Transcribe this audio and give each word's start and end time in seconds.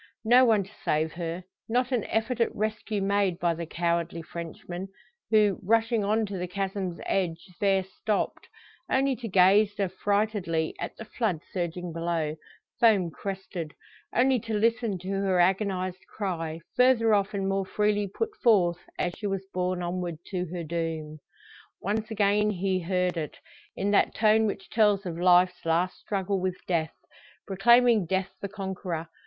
No 0.25 0.45
one 0.45 0.63
to 0.63 0.71
save 0.83 1.11
her 1.13 1.43
not 1.69 1.91
an 1.91 2.05
effort 2.05 2.41
at 2.41 2.55
rescue 2.55 3.03
made 3.03 3.37
by 3.37 3.53
the 3.53 3.67
cowardly 3.67 4.23
Frenchman; 4.23 4.87
who, 5.29 5.59
rushing 5.61 6.03
on 6.03 6.25
to 6.25 6.39
the 6.39 6.47
chasm's 6.47 6.99
edge, 7.05 7.45
there 7.59 7.83
stopped, 7.83 8.49
only 8.89 9.15
to 9.17 9.27
gaze 9.27 9.75
affrightedly 9.79 10.73
at 10.79 10.97
the 10.97 11.05
flood 11.05 11.41
surging 11.51 11.93
below, 11.93 12.35
foam 12.79 13.11
crested; 13.11 13.75
only 14.11 14.39
to 14.39 14.55
listen 14.55 14.97
to 14.97 15.07
her 15.09 15.39
agonised 15.39 16.03
cry, 16.07 16.61
further 16.75 17.13
off 17.13 17.35
and 17.35 17.47
more 17.47 17.63
freely 17.67 18.07
put 18.07 18.33
forth, 18.41 18.79
as 18.97 19.13
she 19.15 19.27
was 19.27 19.45
borne 19.53 19.83
onward 19.83 20.17
to 20.25 20.45
her 20.47 20.63
doom. 20.63 21.19
Once 21.79 22.09
again 22.09 22.49
he 22.49 22.79
heard 22.79 23.17
it, 23.17 23.37
in 23.75 23.91
that 23.91 24.15
tone 24.15 24.47
which 24.47 24.67
tells 24.71 25.05
of 25.05 25.19
life's 25.19 25.63
last 25.63 25.99
struggle 25.99 26.39
with 26.41 26.57
death 26.67 26.95
proclaiming 27.45 28.07
death 28.07 28.33
the 28.41 28.49
conqueror. 28.49 29.07